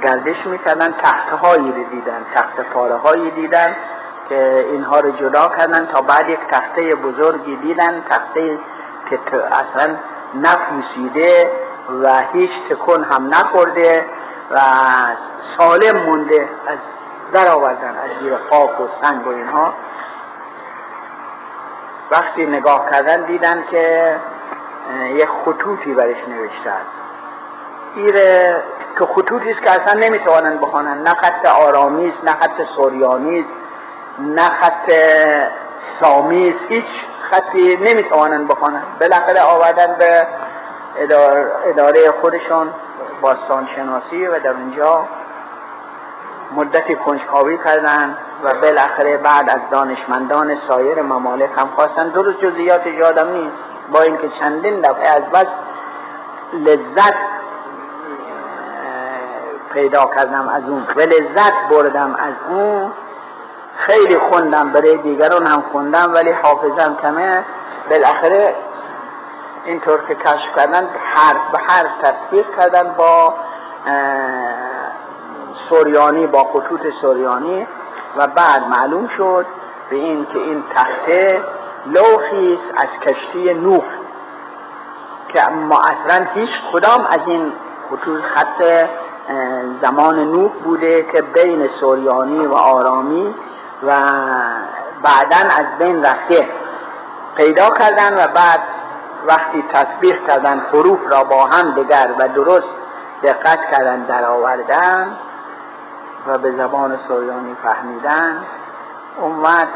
[0.04, 3.76] گردش می‌کردن تخته هایی رو دیدن تخت پاره هایی دیدن
[4.30, 8.60] که اینها رو جدا کردن تا بعد یک تخته بزرگی دیدن تخته
[9.10, 9.96] که اصلا
[10.36, 11.52] نپوسیده
[12.04, 14.06] و هیچ تکن هم نخورده
[14.52, 14.60] و
[15.58, 16.78] سالم مونده از
[17.34, 19.74] در آوردن از زیر خاک و سنگ و اینها.
[22.12, 24.16] وقتی نگاه کردن دیدن که
[25.10, 26.98] یک خطوطی برش نوشته است
[27.96, 28.64] ایره
[29.00, 33.50] که خطوطی است که اصلا نمی‌توانند بخوانند نه خط آرامی است نه خط سوریانی است
[34.20, 34.92] نه خط
[36.02, 36.86] سامی است هیچ
[37.32, 40.28] خطی نمی‌توانند بخوانند بالاخره آوردن به
[41.66, 42.74] اداره خودشون
[43.22, 45.08] باستان شناسی و در اونجا
[46.56, 52.10] مدتی کنجکاوی کردن و بالاخره بعد از دانشمندان سایر ممالک هم خواستن.
[52.10, 53.56] درست جزئیات یادم نیست.
[53.94, 55.46] با اینکه چندین دفعه از بس
[56.54, 57.16] لذت
[59.74, 60.88] پیدا کردم از اون.
[60.96, 62.92] و لذت بردم از اون.
[63.78, 67.46] خیلی خوندم برای دیگران هم خوندم ولی حافظم کمه.
[67.92, 68.56] بالاخره
[69.66, 73.34] اینطور که کشف کردن حرف به حرف تطبیق کردن با
[75.70, 77.68] سوریانی با خطوط سوریانی
[78.18, 79.46] و بعد معلوم شد
[79.90, 81.42] به این که این تخته
[81.86, 83.86] لوحی از کشتی نوح
[85.34, 87.54] که ما اصلا هیچ کدام از این
[87.90, 88.88] خطوط خط
[89.82, 93.36] زمان نوح بوده که بین سوریانی و آرامی
[93.84, 93.92] و
[95.04, 96.50] بعدا از بین رفته.
[97.38, 98.62] پیدا کردن و بعد
[99.28, 102.68] وقتی تطبیق کردن حروف را با هم دگر و درست
[103.24, 105.18] دقت کردن در آوردن
[106.28, 108.46] و به زبان سوریانی فهمیدن
[109.22, 109.68] اومد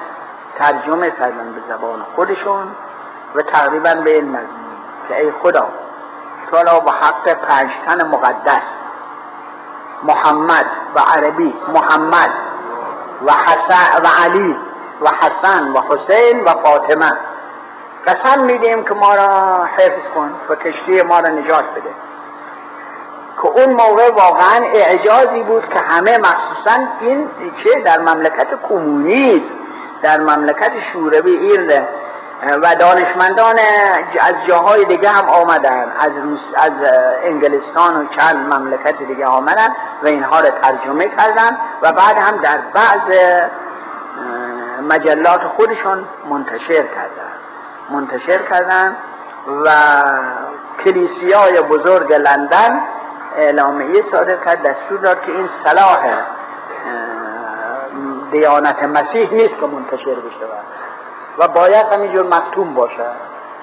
[0.59, 2.75] ترجمه کردن به زبان خودشون
[3.35, 4.77] و تقریبا به این مضمون
[5.07, 5.67] که ای خدا
[6.51, 8.61] تو را به حق پنجتن مقدس
[10.03, 12.31] محمد و عربی محمد
[13.25, 14.57] و حسن و علی
[15.01, 17.11] و حسن و حسین و فاطمه.
[18.07, 21.93] قسم میدیم که ما را حفظ کن و کشتی ما را نجات بده.
[23.41, 27.29] که اون موقع واقعا اعجازی بود که همه مخصوصا این
[27.63, 29.51] چه در مملکت کمونیست
[30.03, 31.87] در مملکت شوروی ایرده
[32.63, 33.55] و دانشمندان
[34.21, 36.71] از جاهای دیگه هم آمدن از روس از
[37.23, 39.67] انگلستان و چند مملکت دیگه آمدن
[40.03, 43.21] و اینها رو ترجمه کردن و بعد هم در بعض
[44.81, 47.31] مجلات خودشون منتشر کردن.
[47.89, 48.95] منتشر کردن
[49.65, 49.69] و
[50.85, 52.81] کلیسیای بزرگ لندن
[53.37, 55.97] اعلامیه صادر کرد دستور داد که این صلاح
[58.31, 60.45] دیانت مسیح نیست که منتشر بشه
[61.39, 63.05] و باید همینجور مکتوم باشه.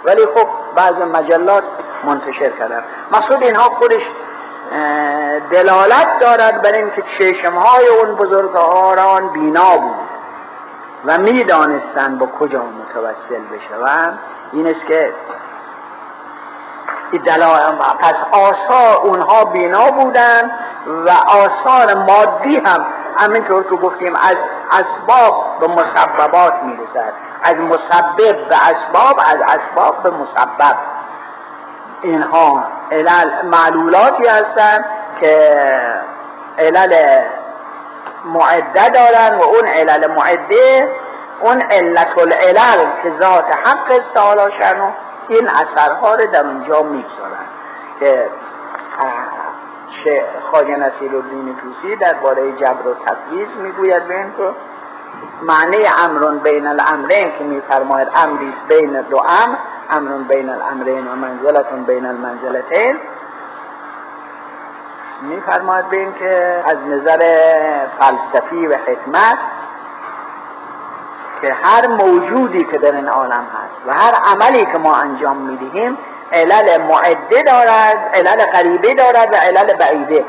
[0.04, 1.64] ولی خب بعض مجلات
[2.04, 2.84] منتشر کردن.
[3.12, 4.02] مقصود اینها خودش
[5.50, 10.08] دلالت دارد بر اینکه چشمهای اون بزرگواران بینا بود
[11.04, 14.18] و می‌دانستن با کجا متوسل بشوند.
[14.52, 15.12] این است که
[18.00, 20.50] پس آثار اونها بینا بودن
[20.86, 22.86] و آثار مادی هم
[23.18, 24.36] همینطور که گفتیم از
[24.70, 27.12] اسباب به مسببات می‌رسد.
[27.42, 30.76] از مسبب به اسباب از اسباب به مسبب.
[32.02, 34.84] اینها علل معلولاتی هستند
[35.20, 35.56] که
[36.58, 37.20] علل
[38.24, 40.88] معده دارن و اون علل معده
[41.40, 44.90] اون علت العلل که ذات حق تعالی شنو
[45.28, 47.46] این اثرها رو در اونجا می‌گذارن.
[50.04, 54.50] که خواجه نصیر الدین توسی درباره جبر و تفویض می‌گوید به این که
[55.42, 59.56] معنی امرون بین الامرین که میفرماید امری بین دو امر
[59.90, 62.98] امرون بین الامرین و منزلتون بین المنزلتین
[65.22, 67.18] میفرماید به این که از نظر
[68.00, 69.38] فلسفی و حکمت
[71.40, 75.98] که هر موجودی که در این عالم هست و هر عملی که ما انجام می‌دهیم
[76.32, 80.24] علل معده دارد علل قریبه دارد و علل بعیده.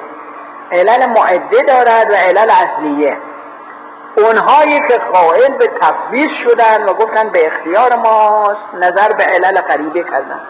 [0.71, 3.17] علل معده دارد و علل اصلیه.
[4.17, 10.03] اونهایی که قائل به تفویض شدن و گفتن به اختیار ماست نظر به علل قریبه
[10.03, 10.41] کردن.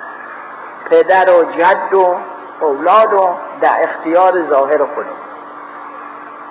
[0.89, 2.15] پدر و جد و
[2.61, 5.15] اولاد و در اختیار ظاهر خودم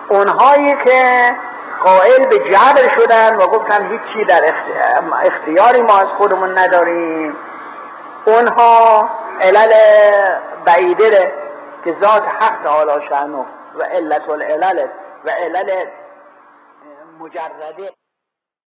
[0.09, 1.33] اونهایی که
[1.85, 4.55] قائل به جبر شدن و گفتن هیچی در
[5.23, 7.37] اختیاری ما از خودمون نداریم.
[8.27, 9.11] اونها
[9.41, 9.73] علل
[10.67, 11.33] بعیده
[11.85, 14.87] که ذات حق تعالی شانو و علت العلل
[15.25, 15.87] و علل
[17.21, 17.91] مجرده.